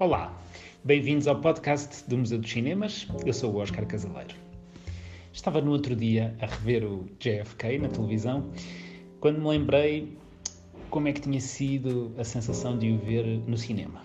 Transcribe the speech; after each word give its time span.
Olá, 0.00 0.34
bem-vindos 0.82 1.28
ao 1.28 1.38
podcast 1.42 2.08
do 2.08 2.16
Museu 2.16 2.38
dos 2.38 2.50
Cinemas. 2.50 3.06
Eu 3.26 3.34
sou 3.34 3.52
o 3.52 3.58
Oscar 3.58 3.86
Casaleiro. 3.86 4.34
Estava 5.30 5.60
no 5.60 5.72
outro 5.72 5.94
dia 5.94 6.34
a 6.40 6.46
rever 6.46 6.84
o 6.84 7.04
JFK 7.18 7.76
na 7.76 7.88
televisão 7.90 8.50
quando 9.20 9.38
me 9.38 9.48
lembrei 9.48 10.16
como 10.88 11.06
é 11.06 11.12
que 11.12 11.20
tinha 11.20 11.38
sido 11.38 12.14
a 12.16 12.24
sensação 12.24 12.78
de 12.78 12.90
o 12.92 12.98
ver 12.98 13.26
no 13.46 13.58
cinema. 13.58 14.00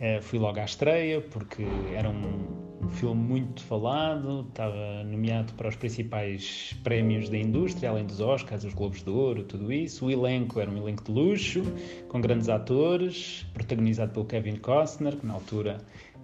Uh, 0.00 0.22
fui 0.22 0.38
logo 0.38 0.58
à 0.58 0.64
estreia 0.64 1.20
porque 1.20 1.66
era 1.94 2.08
um, 2.08 2.73
um, 2.84 2.88
filme 2.88 3.20
muito 3.20 3.62
falado, 3.64 4.46
estava 4.48 5.04
nomeado 5.04 5.52
para 5.54 5.68
os 5.68 5.76
principais 5.76 6.76
prémios 6.84 7.28
da 7.28 7.38
indústria, 7.38 7.90
além 7.90 8.04
dos 8.04 8.20
Oscars, 8.20 8.64
os 8.64 8.74
Globos 8.74 9.02
de 9.02 9.10
Ouro, 9.10 9.42
tudo 9.44 9.72
isso. 9.72 10.06
O 10.06 10.10
elenco 10.10 10.60
era 10.60 10.70
um 10.70 10.76
elenco 10.76 11.04
de 11.04 11.12
luxo, 11.12 11.62
com 12.08 12.20
grandes 12.20 12.48
atores, 12.48 13.46
protagonizado 13.54 14.12
pelo 14.12 14.24
Kevin 14.26 14.56
Costner, 14.56 15.16
que 15.16 15.26
na 15.26 15.34
altura 15.34 15.78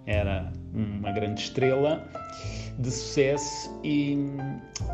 era 0.06 0.52
uma 0.74 1.12
grande 1.12 1.41
estrela 1.41 2.09
de 2.79 2.90
sucesso. 2.90 3.70
E 3.82 4.16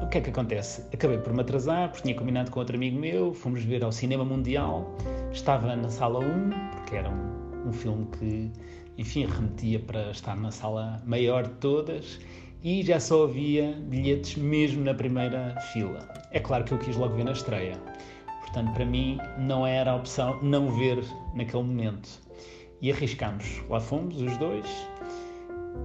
o 0.02 0.08
que 0.08 0.18
é 0.18 0.20
que 0.20 0.30
acontece? 0.30 0.82
Acabei 0.92 1.18
por 1.18 1.32
me 1.32 1.40
atrasar, 1.40 1.88
porque 1.90 2.02
tinha 2.02 2.14
combinado 2.14 2.50
com 2.50 2.60
outro 2.60 2.76
amigo 2.76 2.98
meu, 2.98 3.34
fomos 3.34 3.62
ver 3.62 3.82
ao 3.82 3.92
Cinema 3.92 4.24
Mundial, 4.24 4.96
estava 5.32 5.74
na 5.74 5.88
sala 5.88 6.20
1, 6.20 6.50
porque 6.72 6.96
era 6.96 7.10
um 7.10 7.46
um 7.66 7.72
filme 7.72 8.06
que, 8.18 8.52
enfim, 8.98 9.26
remetia 9.26 9.78
para 9.78 10.10
estar 10.10 10.36
na 10.36 10.50
sala 10.50 11.02
maior 11.04 11.44
de 11.44 11.54
todas 11.54 12.18
e 12.62 12.82
já 12.82 12.98
só 12.98 13.24
havia 13.24 13.72
bilhetes 13.72 14.36
mesmo 14.36 14.84
na 14.84 14.94
primeira 14.94 15.58
fila. 15.72 16.08
É 16.32 16.40
claro 16.40 16.64
que 16.64 16.72
eu 16.72 16.78
quis 16.78 16.96
logo 16.96 17.14
ver 17.14 17.24
na 17.24 17.32
estreia. 17.32 17.78
Portanto, 18.40 18.72
para 18.72 18.84
mim 18.84 19.18
não 19.38 19.66
era 19.66 19.92
a 19.92 19.96
opção 19.96 20.42
não 20.42 20.70
ver 20.70 21.04
naquele 21.34 21.62
momento. 21.62 22.08
E 22.80 22.90
arriscámos. 22.90 23.62
Lá 23.68 23.80
fomos, 23.80 24.20
os 24.20 24.36
dois. 24.38 24.66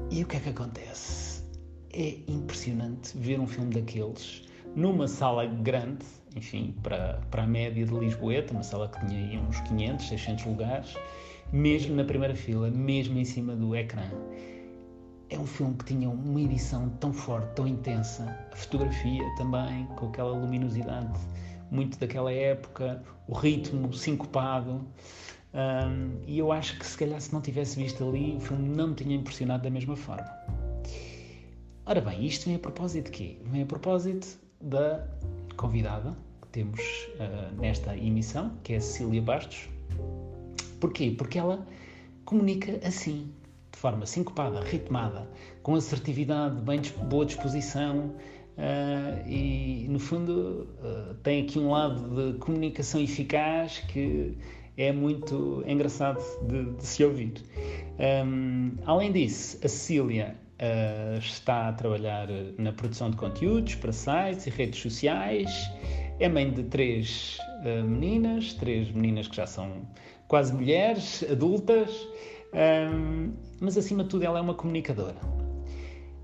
E 0.10 0.24
o 0.24 0.28
que 0.28 0.38
é 0.38 0.40
que 0.40 0.50
acontece? 0.50 1.44
É 1.94 2.18
impressionante 2.28 3.18
ver 3.18 3.40
um 3.40 3.48
filme 3.48 3.74
daqueles 3.74 4.44
numa 4.76 5.08
sala 5.08 5.46
grande, 5.46 6.06
enfim, 6.36 6.74
para, 6.82 7.22
para 7.30 7.44
a 7.44 7.48
média 7.48 7.86
de 7.86 7.94
Lisboeta, 7.94 8.54
uma 8.54 8.64
sala 8.64 8.88
que 8.88 9.06
tinha 9.06 9.42
uns 9.42 9.60
500, 9.62 10.08
600 10.08 10.46
lugares, 10.46 10.96
mesmo 11.52 11.96
na 11.96 12.04
primeira 12.04 12.36
fila, 12.36 12.70
mesmo 12.70 13.18
em 13.18 13.26
cima 13.26 13.56
do 13.56 13.76
ecrã. 13.76 14.04
É 15.30 15.40
um 15.40 15.48
filme 15.48 15.76
que 15.76 15.86
tinha 15.86 16.10
uma 16.10 16.42
edição 16.42 16.90
tão 17.00 17.14
forte, 17.14 17.56
tão 17.56 17.68
intensa, 17.68 18.24
a 18.52 18.56
fotografia 18.56 19.24
também, 19.38 19.86
com 19.96 20.08
aquela 20.08 20.32
luminosidade 20.32 21.18
muito 21.72 21.98
daquela 21.98 22.32
época, 22.32 23.02
o 23.28 23.34
ritmo 23.34 23.92
sincopado. 23.94 24.86
Um, 25.54 26.22
e 26.28 26.38
eu 26.38 26.52
acho 26.52 26.78
que 26.78 26.86
se 26.86 26.98
calhar 26.98 27.20
se 27.20 27.34
não 27.34 27.42
tivesse 27.42 27.82
visto 27.82 28.08
ali, 28.08 28.36
o 28.36 28.40
filme 28.40 28.70
não 28.70 28.90
me 28.90 28.96
tinha 28.96 29.16
impressionado 29.16 29.64
da 29.64 29.70
mesma 29.70 29.96
forma. 29.96 30.30
Ora 31.86 32.00
bem, 32.00 32.26
isto 32.26 32.46
vem 32.46 32.56
a 32.56 32.60
propósito 32.60 33.06
de 33.06 33.12
quê? 33.12 33.38
Vem 33.46 33.64
a 33.64 33.66
propósito 33.66 34.38
da 34.62 35.08
convidada 35.58 36.16
que 36.42 36.48
temos 36.50 36.80
uh, 37.16 37.60
nesta 37.60 37.98
emissão, 37.98 38.52
que 38.64 38.74
é 38.74 38.78
a 38.78 38.82
Cecília 38.82 39.22
Bastos, 39.22 39.68
Porquê? 40.82 41.14
Porque 41.16 41.38
ela 41.38 41.66
comunica 42.26 42.80
assim, 42.86 43.32
de 43.72 43.78
forma 43.78 44.06
sincopada, 44.06 44.60
ritmada, 44.62 45.30
com 45.62 45.76
assertividade, 45.76 46.60
bem 46.62 46.82
boa 47.08 47.24
disposição 47.24 48.16
uh, 48.58 49.30
e, 49.30 49.86
no 49.88 50.00
fundo, 50.00 50.68
uh, 50.84 51.14
tem 51.22 51.44
aqui 51.44 51.60
um 51.60 51.70
lado 51.70 52.34
de 52.34 52.40
comunicação 52.40 53.00
eficaz 53.00 53.78
que 53.88 54.36
é 54.76 54.92
muito 54.92 55.64
engraçado 55.68 56.20
de, 56.48 56.72
de 56.74 56.84
se 56.84 57.04
ouvir. 57.04 57.34
Um, 58.26 58.72
além 58.84 59.12
disso, 59.12 59.60
a 59.64 59.68
Cecília 59.68 60.36
uh, 60.60 61.20
está 61.20 61.70
a 61.70 61.74
trabalhar 61.74 62.28
na 62.58 62.74
produção 62.74 63.12
de 63.12 63.18
conteúdos 63.18 63.76
para 63.76 63.92
sites 63.92 64.48
e 64.48 64.50
redes 64.50 64.82
sociais, 64.82 65.70
é 66.24 66.30
mãe 66.30 66.52
de 66.52 66.64
três 66.64 67.38
meninas, 67.86 68.54
três 68.54 68.92
meninas 68.92 69.28
que 69.28 69.36
já 69.36 69.48
são 69.48 69.88
quase 70.28 70.54
mulheres, 70.54 71.26
adultas, 71.30 71.90
um, 72.54 73.34
mas 73.60 73.78
acima 73.78 74.04
de 74.04 74.10
tudo 74.10 74.24
ela 74.24 74.40
é 74.40 74.42
uma 74.42 74.54
comunicadora. 74.54 75.18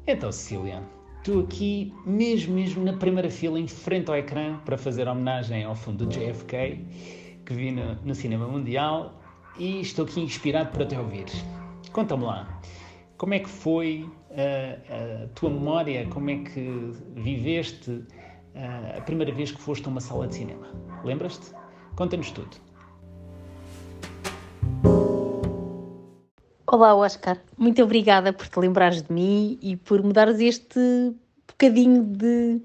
Então, 0.06 0.31
Cecília, 0.31 0.84
tu 1.24 1.40
aqui, 1.40 1.94
mesmo, 2.06 2.56
mesmo 2.56 2.84
na 2.85 2.94
primeira 2.94 3.30
fila, 3.30 3.59
em 3.59 3.68
frente 3.68 4.09
ao 4.09 4.16
ecrã, 4.16 4.58
para 4.59 4.78
fazer 4.78 5.08
homenagem 5.08 5.63
ao 5.63 5.75
filme 5.75 5.97
do 5.97 6.06
JFK, 6.06 6.85
que 7.46 7.53
vi 7.53 7.72
no, 7.72 7.96
no 7.96 8.16
Cinema 8.16 8.47
Mundial, 8.47 9.19
e 9.58 9.81
estou 9.81 10.06
aqui 10.06 10.22
inspirado 10.22 10.72
para 10.72 10.85
te 10.85 10.96
ouvir. 10.96 11.25
Conta-me 11.91 12.24
lá, 12.24 12.62
como 13.18 13.34
é 13.34 13.40
que 13.40 13.50
foi 13.50 14.08
a, 14.31 15.24
a 15.24 15.28
tua 15.29 15.50
memória, 15.50 16.08
como 16.08 16.29
é 16.29 16.38
que 16.38 16.94
viveste 17.16 18.03
a, 18.57 18.97
a 18.97 19.01
primeira 19.01 19.31
vez 19.31 19.51
que 19.51 19.62
foste 19.62 19.85
a 19.85 19.90
uma 19.90 20.01
sala 20.01 20.28
de 20.28 20.35
cinema? 20.35 20.68
Lembras-te? 21.03 21.53
Conta-nos 21.95 22.31
tudo. 22.31 22.57
Olá, 26.69 26.96
Oscar. 26.96 27.40
Muito 27.57 27.81
obrigada 27.81 28.34
por 28.34 28.47
te 28.47 28.59
lembrares 28.59 29.01
de 29.01 29.13
mim 29.13 29.57
e 29.62 29.78
por 29.78 30.03
me 30.03 30.12
dares 30.12 30.40
este 30.40 31.13
bocadinho 31.47 32.03
de, 32.03 32.62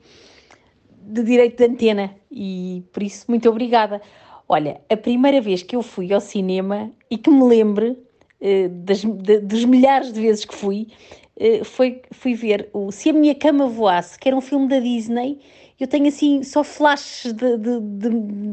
de 0.91 1.23
direito 1.23 1.59
de 1.59 1.73
antena. 1.73 2.15
E 2.31 2.83
por 2.93 3.03
isso, 3.03 3.27
muito 3.29 3.49
obrigada. 3.49 4.03
Olha, 4.49 4.81
a 4.91 4.97
primeira 4.97 5.41
vez 5.41 5.63
que 5.63 5.77
eu 5.77 5.83
fui 5.83 6.13
ao 6.13 6.21
cinema 6.21 6.91
e 7.11 7.17
que 7.17 7.31
me 7.31 7.45
lembre 7.45 7.97
eh, 8.41 8.69
das, 8.69 9.05
dos 9.05 9.65
milhares 9.65 10.13
de 10.13 10.21
vezes 10.21 10.45
que 10.45 10.55
fui, 10.55 10.89
eh, 11.37 11.63
foi, 11.65 12.03
fui 12.11 12.35
ver 12.35 12.69
o 12.73 12.91
Se 12.91 13.11
a 13.11 13.13
Minha 13.13 13.35
Cama 13.35 13.67
Voasse, 13.69 14.19
que 14.19 14.29
era 14.29 14.37
um 14.37 14.41
filme 14.41 14.69
da 14.69 14.81
Disney. 14.81 15.39
Eu 15.83 15.89
tenho 15.89 16.07
assim 16.07 16.45
só 16.45 16.63
flashes 16.63 17.33
de, 17.33 17.59
de, 17.59 17.81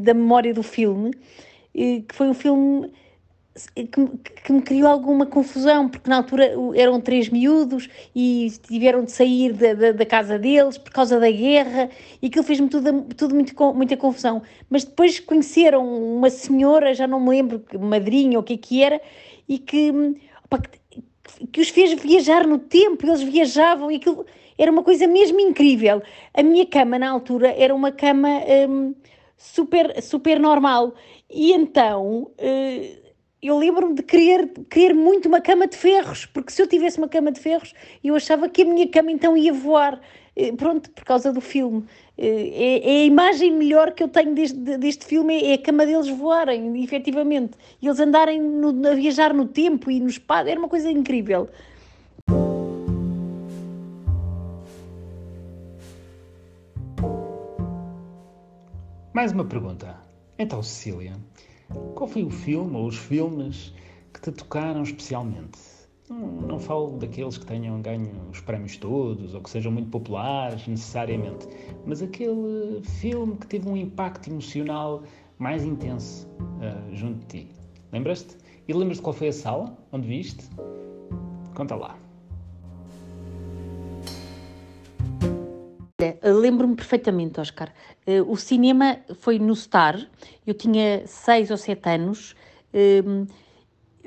da 0.02 0.12
memória 0.12 0.52
do 0.52 0.64
filme, 0.64 1.12
eh, 1.72 2.02
que 2.08 2.12
foi 2.12 2.28
um 2.28 2.34
filme 2.34 2.90
que, 3.72 3.84
que, 4.42 4.52
me 4.52 4.60
criou 4.62 4.88
alguma 4.88 5.24
confusão, 5.24 5.88
porque 5.88 6.10
na 6.10 6.16
altura 6.16 6.50
eram 6.74 7.00
três 7.00 7.28
miúdos 7.28 7.88
e 8.16 8.50
tiveram 8.66 9.04
de 9.04 9.12
sair 9.12 9.52
da, 9.52 9.74
da, 9.74 9.92
da 9.92 10.04
casa 10.04 10.40
deles 10.40 10.76
por 10.76 10.90
causa 10.90 11.20
da 11.20 11.30
guerra 11.30 11.88
e 12.20 12.26
aquilo 12.26 12.42
fez-me 12.42 12.68
tudo, 12.68 13.02
tudo 13.16 13.32
muito, 13.32 13.54
muita 13.74 13.96
confusão. 13.96 14.42
Mas 14.68 14.82
depois 14.82 15.20
conheceram 15.20 15.86
uma 15.86 16.30
senhora, 16.30 16.92
já 16.94 17.06
não 17.06 17.20
me 17.20 17.30
lembro, 17.30 17.64
madrinha 17.78 18.38
ou 18.38 18.42
o 18.42 18.44
que 18.44 18.54
é 18.54 18.56
que 18.56 18.82
era, 18.82 19.00
e 19.48 19.56
que, 19.56 19.92
opa, 20.44 20.58
que, 20.58 21.46
que 21.46 21.60
os 21.60 21.68
fez 21.68 21.92
viajar 21.92 22.44
no 22.44 22.58
tempo, 22.58 23.06
eles 23.06 23.22
viajavam 23.22 23.88
e 23.88 23.96
aquilo 23.98 24.26
era 24.60 24.70
uma 24.70 24.82
coisa 24.82 25.06
mesmo 25.06 25.40
incrível. 25.40 26.02
A 26.34 26.42
minha 26.42 26.66
cama 26.66 26.98
na 26.98 27.10
altura 27.10 27.54
era 27.56 27.74
uma 27.74 27.90
cama 27.90 28.28
hum, 28.68 28.94
super, 29.36 30.02
super 30.02 30.38
normal 30.38 30.94
e 31.30 31.52
então... 31.52 32.30
Uh, 32.38 33.00
eu 33.42 33.56
lembro-me 33.56 33.94
de 33.94 34.02
querer, 34.02 34.48
querer 34.68 34.92
muito 34.92 35.26
uma 35.26 35.40
cama 35.40 35.66
de 35.66 35.74
ferros, 35.74 36.26
porque 36.26 36.52
se 36.52 36.60
eu 36.60 36.66
tivesse 36.66 36.98
uma 36.98 37.08
cama 37.08 37.32
de 37.32 37.40
ferros, 37.40 37.72
eu 38.04 38.14
achava 38.14 38.50
que 38.50 38.60
a 38.60 38.64
minha 38.66 38.86
cama 38.86 39.10
então 39.10 39.34
ia 39.34 39.50
voar. 39.50 39.98
Eh, 40.36 40.52
pronto, 40.52 40.90
por 40.90 41.04
causa 41.04 41.32
do 41.32 41.40
filme. 41.40 41.84
Eh, 42.18 42.80
é, 42.84 42.98
é 42.98 43.02
a 43.02 43.04
imagem 43.04 43.52
melhor 43.52 43.92
que 43.92 44.02
eu 44.02 44.08
tenho 44.08 44.34
deste, 44.34 44.58
deste 44.58 45.06
filme, 45.06 45.42
é 45.42 45.54
a 45.54 45.58
cama 45.58 45.86
deles 45.86 46.08
voarem, 46.08 46.82
efetivamente. 46.82 47.52
E 47.80 47.86
eles 47.86 47.98
andarem 47.98 48.40
no, 48.40 48.86
a 48.86 48.94
viajar 48.94 49.32
no 49.32 49.46
tempo 49.46 49.90
e 49.90 50.00
no 50.00 50.08
espaço, 50.08 50.48
era 50.48 50.58
uma 50.58 50.68
coisa 50.68 50.90
incrível. 50.90 51.48
Mais 59.20 59.32
uma 59.32 59.44
pergunta. 59.44 59.98
Então, 60.38 60.62
Cecília, 60.62 61.12
qual 61.94 62.08
foi 62.08 62.22
o 62.22 62.30
filme 62.30 62.74
ou 62.74 62.86
os 62.86 62.96
filmes 62.96 63.74
que 64.14 64.18
te 64.18 64.32
tocaram 64.32 64.82
especialmente? 64.82 65.58
Não, 66.08 66.26
não 66.26 66.58
falo 66.58 66.96
daqueles 66.96 67.36
que 67.36 67.44
tenham 67.44 67.82
ganho 67.82 68.10
os 68.30 68.40
prémios 68.40 68.78
todos 68.78 69.34
ou 69.34 69.42
que 69.42 69.50
sejam 69.50 69.70
muito 69.72 69.90
populares 69.90 70.66
necessariamente, 70.66 71.46
mas 71.84 72.00
aquele 72.00 72.80
filme 72.82 73.36
que 73.36 73.46
teve 73.46 73.68
um 73.68 73.76
impacto 73.76 74.30
emocional 74.30 75.02
mais 75.38 75.66
intenso 75.66 76.26
uh, 76.26 76.96
junto 76.96 77.18
de 77.18 77.26
ti. 77.26 77.48
Lembras-te? 77.92 78.38
E 78.66 78.72
lembras-te 78.72 79.02
qual 79.02 79.12
foi 79.12 79.28
a 79.28 79.32
sala 79.34 79.76
onde 79.92 80.08
viste? 80.08 80.48
Conta 81.54 81.74
lá. 81.74 81.94
Lembro-me 86.22 86.76
perfeitamente, 86.76 87.40
Oscar. 87.40 87.72
Eh, 88.06 88.22
o 88.22 88.36
cinema 88.36 88.98
foi 89.20 89.38
no 89.38 89.54
Star, 89.54 89.98
eu 90.46 90.54
tinha 90.54 91.06
seis 91.06 91.50
ou 91.50 91.56
sete 91.56 91.88
anos. 91.88 92.34
Ehm, 92.72 93.26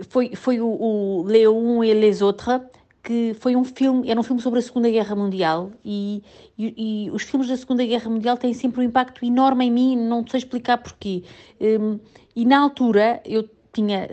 foi, 0.10 0.36
foi 0.36 0.60
o, 0.60 0.68
o 0.68 1.24
Léon 1.24 1.84
et 1.84 1.94
les 1.94 2.22
Autres, 2.22 2.62
que 3.04 3.36
foi 3.40 3.56
um 3.56 3.66
filme, 3.66 4.10
era 4.10 4.20
um 4.20 4.24
filme 4.24 4.42
sobre 4.42 4.60
a 4.60 4.62
Segunda 4.62 4.90
Guerra 4.90 5.16
Mundial 5.16 5.72
e, 5.84 6.24
e, 6.58 7.08
e, 7.08 7.12
os 7.12 7.24
filmes 7.24 7.50
da 7.50 7.58
Segunda 7.58 7.86
Guerra 7.86 8.10
Mundial 8.10 8.38
têm 8.38 8.54
sempre 8.54 8.80
um 8.80 8.84
impacto 8.84 9.26
enorme 9.26 9.66
em 9.66 9.72
mim, 9.72 9.98
não 9.98 10.26
sei 10.26 10.38
explicar 10.38 10.78
porquê. 10.78 11.24
Um, 11.60 12.00
e 12.34 12.46
na 12.46 12.60
altura 12.60 13.22
eu 13.26 13.48
tinha, 13.74 14.08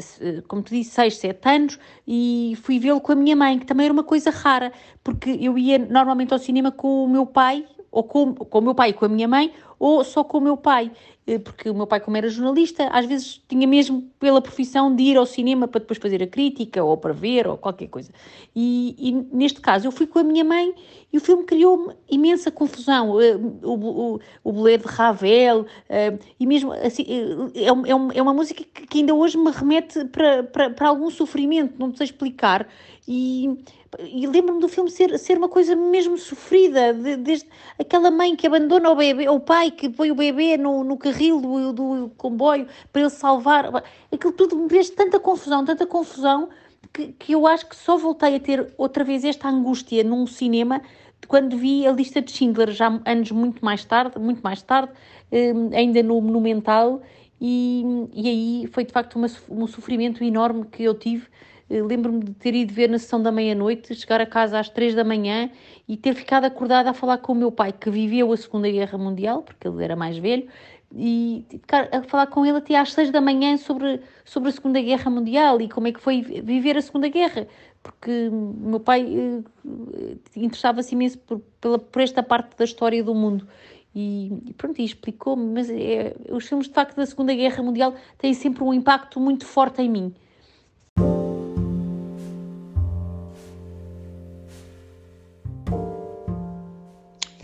como 0.48 0.62
te 0.62 0.74
disse, 0.74 0.90
6, 0.92 1.16
7 1.18 1.48
anos 1.48 1.78
e 2.08 2.56
fui 2.62 2.78
vê-lo 2.78 3.00
com 3.00 3.12
a 3.12 3.14
minha 3.14 3.36
mãe, 3.36 3.58
que 3.58 3.66
também 3.66 3.84
era 3.84 3.92
uma 3.92 4.02
coisa 4.02 4.30
rara, 4.30 4.72
porque 5.04 5.38
eu 5.40 5.56
ia 5.58 5.78
normalmente 5.78 6.32
ao 6.32 6.38
cinema 6.38 6.72
com 6.72 7.04
o 7.04 7.08
meu 7.08 7.26
pai, 7.26 7.66
ou 7.90 8.02
com, 8.04 8.34
com 8.34 8.58
o 8.58 8.62
meu 8.62 8.74
pai 8.74 8.90
e 8.90 8.92
com 8.92 9.04
a 9.04 9.08
minha 9.08 9.28
mãe, 9.28 9.52
ou 9.80 10.04
só 10.04 10.22
com 10.22 10.36
o 10.36 10.40
meu 10.42 10.58
pai. 10.58 10.92
Eh, 11.26 11.38
porque 11.38 11.70
o 11.70 11.74
meu 11.74 11.86
pai, 11.86 12.00
como 12.00 12.16
era 12.16 12.28
jornalista, 12.28 12.88
às 12.88 13.06
vezes 13.06 13.40
tinha 13.48 13.66
mesmo 13.66 14.02
pela 14.18 14.40
profissão 14.42 14.94
de 14.94 15.02
ir 15.02 15.16
ao 15.16 15.24
cinema 15.24 15.66
para 15.66 15.80
depois 15.80 15.98
fazer 15.98 16.22
a 16.22 16.26
crítica 16.26 16.84
ou 16.84 16.96
para 16.98 17.14
ver 17.14 17.46
ou 17.46 17.56
qualquer 17.56 17.88
coisa. 17.88 18.12
E, 18.54 18.94
e 18.98 19.12
neste 19.34 19.60
caso 19.60 19.86
eu 19.86 19.92
fui 19.92 20.06
com 20.06 20.18
a 20.18 20.22
minha 20.22 20.44
mãe 20.44 20.74
e 21.10 21.16
o 21.16 21.20
filme 21.20 21.44
criou-me 21.44 21.94
imensa 22.10 22.50
confusão. 22.50 23.20
Eh, 23.20 23.36
o, 23.62 23.72
o, 23.72 24.20
o 24.44 24.52
Bolero 24.52 24.82
de 24.82 24.88
Ravel, 24.88 25.66
eh, 25.88 26.18
e 26.38 26.46
mesmo 26.46 26.72
assim, 26.72 27.06
é, 27.54 27.68
é, 27.68 28.18
é 28.18 28.22
uma 28.22 28.34
música 28.34 28.62
que 28.64 28.98
ainda 28.98 29.14
hoje 29.14 29.38
me 29.38 29.50
remete 29.50 30.04
para, 30.06 30.42
para, 30.42 30.70
para 30.70 30.88
algum 30.88 31.10
sofrimento, 31.10 31.74
não 31.78 31.94
sei 31.94 32.04
explicar. 32.04 32.68
E 33.08 33.58
e 33.98 34.26
lembro-me 34.26 34.60
do 34.60 34.68
filme 34.68 34.90
ser, 34.90 35.18
ser 35.18 35.36
uma 35.36 35.48
coisa 35.48 35.74
mesmo 35.74 36.16
sofrida, 36.16 36.94
de, 36.94 37.16
desde 37.16 37.48
aquela 37.78 38.10
mãe 38.10 38.36
que 38.36 38.46
abandona 38.46 38.90
o 38.90 38.94
bebê, 38.94 39.28
o 39.28 39.40
pai 39.40 39.70
que 39.70 39.88
põe 39.88 40.10
o 40.10 40.14
bebê 40.14 40.56
no, 40.56 40.84
no 40.84 40.96
carril 40.96 41.40
do, 41.40 41.72
do 41.72 42.12
comboio 42.16 42.66
para 42.92 43.02
ele 43.02 43.10
salvar. 43.10 43.70
Aquilo 44.12 44.32
tudo 44.32 44.56
me 44.56 44.68
fez 44.68 44.90
tanta 44.90 45.18
confusão, 45.18 45.64
tanta 45.64 45.86
confusão, 45.86 46.48
que, 46.92 47.08
que 47.12 47.32
eu 47.32 47.46
acho 47.46 47.68
que 47.68 47.76
só 47.76 47.96
voltei 47.96 48.36
a 48.36 48.40
ter 48.40 48.72
outra 48.78 49.02
vez 49.02 49.24
esta 49.24 49.48
angústia 49.48 50.04
num 50.04 50.26
cinema 50.26 50.80
quando 51.28 51.56
vi 51.56 51.86
a 51.86 51.92
lista 51.92 52.20
de 52.20 52.32
Schindler, 52.32 52.72
já 52.72 53.00
anos 53.04 53.30
muito 53.30 53.64
mais 53.64 53.84
tarde, 53.84 54.18
muito 54.18 54.40
mais 54.40 54.62
tarde, 54.62 54.92
hum, 55.30 55.70
ainda 55.72 56.02
no 56.02 56.20
Monumental, 56.20 57.02
e, 57.40 57.84
e 58.12 58.28
aí 58.28 58.66
foi 58.72 58.84
de 58.84 58.92
facto 58.92 59.16
uma, 59.16 59.28
um 59.48 59.66
sofrimento 59.66 60.22
enorme 60.24 60.64
que 60.66 60.82
eu 60.82 60.94
tive 60.94 61.26
Lembro-me 61.70 62.24
de 62.24 62.32
ter 62.32 62.52
ido 62.52 62.74
ver 62.74 62.90
na 62.90 62.98
sessão 62.98 63.22
da 63.22 63.30
meia-noite, 63.30 63.94
chegar 63.94 64.20
a 64.20 64.26
casa 64.26 64.58
às 64.58 64.68
três 64.68 64.92
da 64.92 65.04
manhã 65.04 65.48
e 65.86 65.96
ter 65.96 66.14
ficado 66.14 66.44
acordada 66.44 66.90
a 66.90 66.92
falar 66.92 67.18
com 67.18 67.32
o 67.32 67.36
meu 67.36 67.52
pai, 67.52 67.72
que 67.72 67.88
viveu 67.88 68.32
a 68.32 68.36
Segunda 68.36 68.68
Guerra 68.68 68.98
Mundial, 68.98 69.42
porque 69.42 69.68
ele 69.68 69.84
era 69.84 69.94
mais 69.94 70.18
velho, 70.18 70.48
e 70.92 71.44
ficar 71.48 71.88
a 71.92 72.02
falar 72.02 72.26
com 72.26 72.44
ele 72.44 72.58
até 72.58 72.76
às 72.76 72.92
seis 72.92 73.10
da 73.12 73.20
manhã 73.20 73.56
sobre, 73.56 74.00
sobre 74.24 74.48
a 74.48 74.52
Segunda 74.52 74.80
Guerra 74.80 75.08
Mundial 75.10 75.60
e 75.60 75.68
como 75.68 75.86
é 75.86 75.92
que 75.92 76.00
foi 76.00 76.22
viver 76.22 76.76
a 76.76 76.82
Segunda 76.82 77.08
Guerra, 77.08 77.46
porque 77.82 78.28
o 78.28 78.68
meu 78.68 78.80
pai 78.80 79.06
eh, 79.06 80.16
interessava-se 80.34 80.94
imenso 80.94 81.18
por, 81.18 81.40
pela, 81.60 81.78
por 81.78 82.02
esta 82.02 82.22
parte 82.22 82.56
da 82.56 82.64
história 82.64 83.04
do 83.04 83.14
mundo. 83.14 83.46
E, 83.94 84.32
e 84.46 84.52
pronto, 84.54 84.80
e 84.80 84.84
explicou-me, 84.84 85.52
mas 85.52 85.70
é, 85.70 86.14
os 86.30 86.46
filmes 86.46 86.66
de 86.66 86.74
facto 86.74 86.96
da 86.96 87.06
Segunda 87.06 87.34
Guerra 87.34 87.62
Mundial 87.62 87.94
têm 88.18 88.34
sempre 88.34 88.62
um 88.64 88.74
impacto 88.74 89.20
muito 89.20 89.46
forte 89.46 89.80
em 89.82 89.88
mim. 89.88 90.14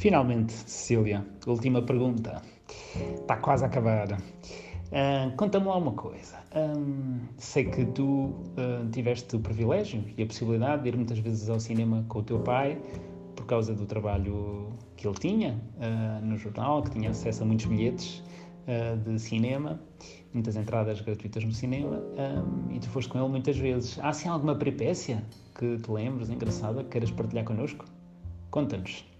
Finalmente, 0.07 0.53
Cecília, 0.53 1.27
última 1.49 1.83
pergunta. 1.83 2.41
Está 3.21 3.39
quase 3.39 3.65
a 3.65 3.67
acabar. 3.67 4.13
Uh, 4.13 5.37
Conta-me 5.37 5.67
lá 5.67 5.79
uma 5.79 5.95
coisa. 5.95 6.37
Um, 6.55 7.19
sei 7.39 7.65
que 7.65 7.85
tu 7.87 8.05
uh, 8.05 8.89
tiveste 8.93 9.35
o 9.35 9.41
privilégio 9.41 10.05
e 10.17 10.23
a 10.23 10.27
possibilidade 10.27 10.85
de 10.85 10.91
ir 10.91 10.97
muitas 10.97 11.19
vezes 11.19 11.51
ao 11.51 11.59
cinema 11.59 12.05
com 12.09 12.21
o 12.21 12.23
teu 12.23 12.39
pai 12.39 12.81
por 13.35 13.47
causa 13.47 13.75
do 13.75 13.85
trabalho 13.85 14.69
que 14.97 15.09
ele 15.09 15.19
tinha 15.19 15.61
uh, 15.79 16.25
no 16.25 16.39
jornal, 16.39 16.85
que 16.85 16.91
tinha 16.93 17.11
acesso 17.11 17.43
a 17.43 17.47
muitos 17.47 17.67
bilhetes 17.67 18.23
de 19.05 19.19
cinema, 19.19 19.81
muitas 20.33 20.55
entradas 20.55 21.01
gratuitas 21.01 21.43
no 21.45 21.53
cinema, 21.53 21.99
um, 21.99 22.73
e 22.73 22.79
tu 22.79 22.89
foste 22.91 23.09
com 23.09 23.19
ele 23.19 23.29
muitas 23.29 23.59
vezes. 23.59 23.99
Há 23.99 24.11
assim 24.11 24.29
alguma 24.29 24.55
peripécia 24.55 25.25
que 25.59 25.79
te 25.79 25.91
lembres, 25.91 26.31
engraçada, 26.31 26.85
que 26.85 26.91
queiras 26.91 27.11
partilhar 27.11 27.45
connosco? 27.45 27.85
Conta-nos. 28.53 29.16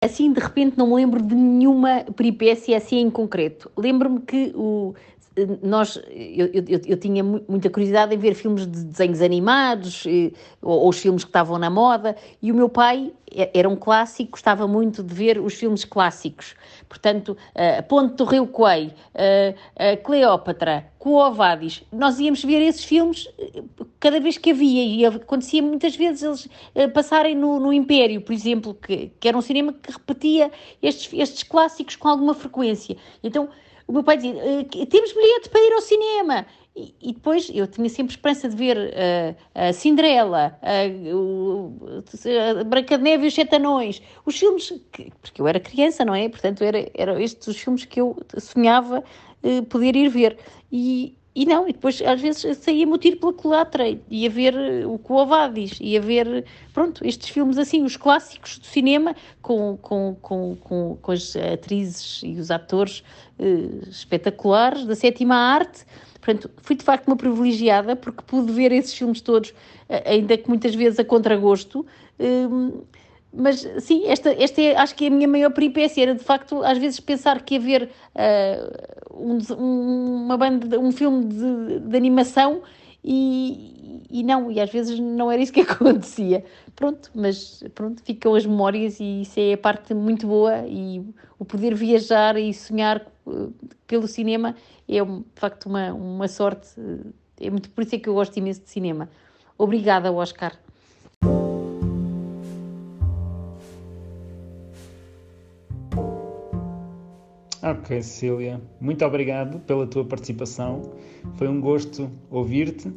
Assim, 0.00 0.32
de 0.32 0.40
repente, 0.40 0.78
não 0.78 0.88
me 0.88 0.94
lembro 0.94 1.20
de 1.20 1.34
nenhuma 1.34 2.04
peripécia 2.14 2.76
assim 2.76 2.98
em 2.98 3.10
concreto. 3.10 3.70
Lembro-me 3.76 4.20
que 4.20 4.52
o, 4.54 4.94
nós, 5.62 6.00
eu, 6.10 6.46
eu, 6.46 6.80
eu, 6.86 6.96
tinha 6.96 7.22
muita 7.22 7.68
curiosidade 7.68 8.14
em 8.14 8.18
ver 8.18 8.34
filmes 8.34 8.66
de 8.66 8.84
desenhos 8.84 9.20
animados, 9.20 10.04
eh, 10.06 10.32
ou, 10.62 10.80
ou, 10.80 10.88
os 10.88 10.98
filmes 10.98 11.24
que 11.24 11.28
estavam 11.28 11.58
na 11.58 11.68
moda, 11.68 12.16
e 12.40 12.50
o 12.50 12.54
meu 12.54 12.68
pai 12.68 13.12
era 13.52 13.68
um 13.68 13.76
clássico, 13.76 14.30
gostava 14.30 14.66
muito 14.66 15.02
de 15.02 15.12
ver 15.12 15.38
os 15.38 15.54
filmes 15.54 15.84
clássicos. 15.84 16.54
Portanto, 16.88 17.36
uh, 17.54 17.82
Ponte 17.82 18.14
do 18.14 18.24
Rio 18.24 18.46
Coelho, 18.46 18.92
Cleópatra, 20.04 20.86
Coovadis, 20.98 21.84
nós 21.92 22.18
íamos 22.18 22.42
ver 22.42 22.62
esses 22.62 22.84
filmes 22.84 23.28
cada 24.06 24.20
vez 24.20 24.38
que 24.38 24.52
havia, 24.52 24.84
e 24.84 25.04
acontecia 25.04 25.60
muitas 25.60 25.96
vezes 25.96 26.22
eles 26.22 26.92
passarem 26.92 27.34
no, 27.34 27.58
no 27.58 27.72
Império, 27.72 28.20
por 28.20 28.32
exemplo, 28.32 28.72
que, 28.72 29.10
que 29.18 29.26
era 29.26 29.36
um 29.36 29.40
cinema 29.42 29.72
que 29.72 29.90
repetia 29.90 30.48
estes, 30.80 31.12
estes 31.12 31.42
clássicos 31.42 31.96
com 31.96 32.06
alguma 32.06 32.32
frequência. 32.32 32.96
Então, 33.20 33.48
o 33.84 33.92
meu 33.92 34.04
pai 34.04 34.16
dizia: 34.16 34.34
uh, 34.36 34.86
temos 34.86 35.12
bilhete 35.12 35.48
para 35.48 35.60
ir 35.60 35.72
ao 35.72 35.80
cinema. 35.80 36.46
E, 36.76 36.94
e, 37.02 37.12
depois 37.14 37.50
eu 37.52 37.66
tinha 37.66 37.88
sempre 37.88 38.12
esperança 38.12 38.48
de 38.48 38.54
ver 38.54 38.76
uh, 38.76 39.36
a 39.52 39.72
Cinderela, 39.72 40.56
uh, 40.62 42.00
a 42.60 42.62
Branca 42.62 42.96
de 42.96 43.02
Neve 43.02 43.24
e 43.24 43.26
os 43.26 43.34
Sete 43.34 43.56
Anões, 43.56 44.00
os 44.24 44.38
filmes, 44.38 44.72
que, 44.92 45.10
porque 45.20 45.40
eu 45.40 45.48
era 45.48 45.58
criança, 45.58 46.04
não 46.04 46.14
é? 46.14 46.28
Portanto, 46.28 46.62
eram 46.62 46.86
era 46.94 47.20
estes 47.20 47.48
os 47.48 47.56
filmes 47.56 47.84
que 47.84 48.00
eu 48.00 48.16
sonhava 48.38 49.02
uh, 49.42 49.62
poder 49.64 49.96
ir 49.96 50.08
ver. 50.10 50.38
E, 50.70 51.18
e 51.36 51.44
não, 51.44 51.68
e 51.68 51.72
depois 51.74 52.00
às 52.00 52.18
vezes 52.18 52.56
saía-me 52.56 52.94
o 52.94 52.96
tiro 52.96 53.18
pela 53.18 53.32
culatra, 53.34 53.84
ia 54.10 54.30
ver 54.30 54.54
eh, 54.54 54.86
o 54.86 54.96
Coavadis, 54.96 55.76
ia 55.82 56.00
ver, 56.00 56.46
pronto, 56.72 57.06
estes 57.06 57.28
filmes 57.28 57.58
assim, 57.58 57.82
os 57.82 57.94
clássicos 57.94 58.58
do 58.58 58.64
cinema, 58.64 59.14
com, 59.42 59.76
com, 59.76 60.16
com, 60.22 60.56
com, 60.56 60.96
com 60.96 61.12
as 61.12 61.36
atrizes 61.36 62.22
e 62.22 62.40
os 62.40 62.50
atores 62.50 63.04
uh, 63.38 63.86
espetaculares 63.86 64.86
da 64.86 64.94
sétima 64.94 65.34
arte. 65.36 65.84
Portanto, 66.14 66.50
fui 66.62 66.74
de 66.74 66.82
facto 66.82 67.06
uma 67.06 67.16
privilegiada 67.16 67.94
porque 67.94 68.22
pude 68.26 68.50
ver 68.50 68.72
esses 68.72 68.94
filmes 68.94 69.20
todos, 69.20 69.52
ainda 70.06 70.38
que 70.38 70.48
muitas 70.48 70.74
vezes 70.74 70.98
a 70.98 71.04
contragosto. 71.04 71.84
Uh, 72.18 72.82
mas 73.36 73.60
sim, 73.80 74.06
esta, 74.06 74.30
esta 74.32 74.62
é, 74.62 74.76
acho 74.76 74.94
que 74.94 75.04
é 75.04 75.08
a 75.08 75.10
minha 75.10 75.28
maior 75.28 75.50
peripécia, 75.50 76.02
era 76.02 76.14
de 76.14 76.24
facto 76.24 76.62
às 76.62 76.78
vezes 76.78 76.98
pensar 76.98 77.42
que 77.42 77.56
haver 77.56 77.90
uh, 78.14 79.14
um, 79.14 80.24
uma 80.24 80.36
banda, 80.36 80.80
um 80.80 80.90
filme 80.90 81.26
de, 81.26 81.80
de 81.80 81.96
animação 81.96 82.62
e, 83.04 84.02
e, 84.10 84.22
não, 84.22 84.50
e 84.50 84.58
às 84.58 84.70
vezes 84.70 84.98
não 84.98 85.30
era 85.30 85.42
isso 85.42 85.52
que 85.52 85.60
acontecia. 85.62 86.44
Pronto, 86.74 87.10
mas 87.14 87.62
pronto, 87.74 88.02
ficam 88.02 88.34
as 88.34 88.46
memórias 88.46 88.98
e 89.00 89.22
isso 89.22 89.38
é 89.38 89.52
a 89.52 89.58
parte 89.58 89.92
muito 89.92 90.26
boa 90.26 90.66
e 90.66 91.04
o 91.38 91.44
poder 91.44 91.74
viajar 91.74 92.36
e 92.38 92.54
sonhar 92.54 93.06
uh, 93.26 93.52
pelo 93.86 94.08
cinema 94.08 94.56
é 94.88 95.04
de 95.04 95.24
facto 95.34 95.66
uma, 95.66 95.92
uma 95.92 96.28
sorte, 96.28 96.68
é 97.40 97.50
muito 97.50 97.68
por 97.70 97.82
isso 97.82 97.94
é 97.94 97.98
que 97.98 98.08
eu 98.08 98.14
gosto 98.14 98.36
imenso 98.38 98.62
de 98.62 98.70
cinema. 98.70 99.10
Obrigada, 99.58 100.10
Oscar. 100.10 100.52
Ok, 107.68 108.00
Cecília, 108.00 108.60
muito 108.80 109.04
obrigado 109.04 109.58
pela 109.58 109.88
tua 109.88 110.04
participação. 110.04 110.82
Foi 111.34 111.48
um 111.48 111.60
gosto 111.60 112.08
ouvir-te, 112.30 112.92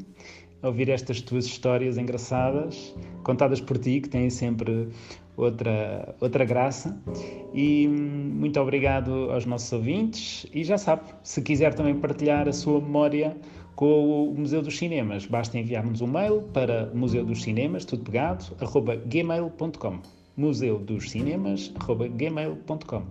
ouvir 0.61 0.89
estas 0.89 1.21
tuas 1.21 1.45
histórias 1.45 1.97
engraçadas, 1.97 2.95
contadas 3.23 3.59
por 3.59 3.79
ti, 3.79 3.99
que 3.99 4.07
têm 4.07 4.29
sempre 4.29 4.89
outra, 5.35 6.13
outra 6.21 6.45
graça. 6.45 6.95
E 7.51 7.87
muito 7.87 8.59
obrigado 8.59 9.31
aos 9.31 9.43
nossos 9.47 9.73
ouvintes. 9.73 10.45
E 10.53 10.63
já 10.63 10.77
sabe, 10.77 11.01
se 11.23 11.41
quiser 11.41 11.73
também 11.73 11.95
partilhar 11.95 12.47
a 12.47 12.53
sua 12.53 12.79
memória 12.79 13.35
com 13.75 14.29
o 14.29 14.35
Museu 14.37 14.61
dos 14.61 14.77
Cinemas, 14.77 15.25
basta 15.25 15.57
enviar-nos 15.57 15.99
um 15.99 16.07
mail 16.07 16.43
para 16.53 16.91
museu 16.93 17.25
tudo 17.87 18.03
pegado, 18.03 18.45
gmail.com 19.07 20.18
museudoscinemas.gmail.com 20.39 23.03